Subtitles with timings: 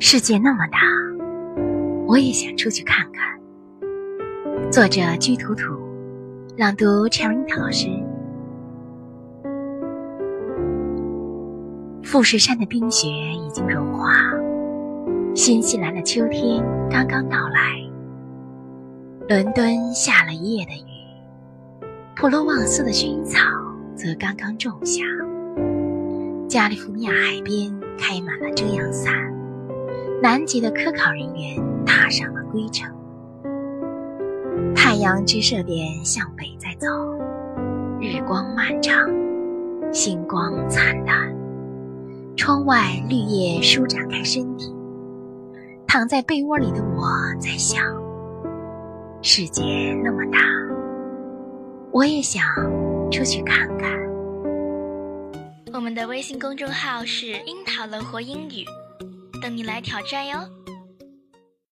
[0.00, 0.78] 世界那么大，
[2.06, 4.70] 我也想出去看看。
[4.70, 5.72] 作者：居图图，
[6.56, 7.88] 朗读：陈瑞涛老师。
[12.02, 14.12] 富士山的冰雪已经融化，
[15.34, 17.80] 新西兰的秋天刚刚到来。
[19.28, 23.40] 伦敦下了一夜的雨，普罗旺斯的薰衣草
[23.94, 25.02] 则刚刚种下。
[26.46, 29.12] 加利福尼亚海边开满了遮阳伞，
[30.22, 32.90] 南极的科考人员踏上了归程。
[34.74, 36.88] 太阳直射点向北在走，
[38.00, 38.96] 日光漫长，
[39.92, 41.34] 星光灿烂。
[42.36, 44.74] 窗外绿叶舒展开身体，
[45.86, 47.06] 躺在被窝里的我
[47.38, 47.84] 在想：
[49.22, 50.38] 世界那么大，
[51.92, 52.42] 我也想
[53.10, 53.90] 出去看看。
[55.72, 58.64] 我们的微信公众号是“樱桃乐活英语”，
[59.44, 60.63] 等你来挑战哟。